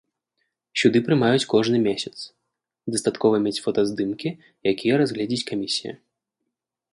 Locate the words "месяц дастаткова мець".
1.87-3.55